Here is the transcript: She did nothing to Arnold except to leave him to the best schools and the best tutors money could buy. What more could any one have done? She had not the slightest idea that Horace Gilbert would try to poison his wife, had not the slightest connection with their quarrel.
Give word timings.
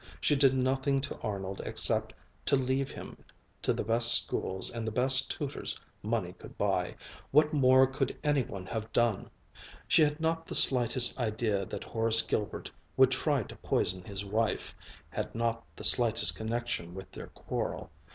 She 0.19 0.35
did 0.35 0.55
nothing 0.57 0.99
to 1.01 1.19
Arnold 1.19 1.61
except 1.63 2.11
to 2.47 2.55
leave 2.55 2.89
him 2.89 3.23
to 3.61 3.71
the 3.71 3.83
best 3.83 4.11
schools 4.15 4.71
and 4.71 4.87
the 4.87 4.91
best 4.91 5.29
tutors 5.29 5.79
money 6.01 6.33
could 6.33 6.57
buy. 6.57 6.95
What 7.29 7.53
more 7.53 7.85
could 7.85 8.17
any 8.23 8.41
one 8.41 8.65
have 8.65 8.91
done? 8.93 9.29
She 9.87 10.01
had 10.01 10.19
not 10.19 10.47
the 10.47 10.55
slightest 10.55 11.19
idea 11.19 11.65
that 11.67 11.83
Horace 11.83 12.23
Gilbert 12.23 12.71
would 12.97 13.11
try 13.11 13.43
to 13.43 13.55
poison 13.57 14.03
his 14.03 14.25
wife, 14.25 14.73
had 15.11 15.35
not 15.35 15.63
the 15.75 15.83
slightest 15.83 16.35
connection 16.35 16.95
with 16.95 17.11
their 17.11 17.27
quarrel. 17.27 17.91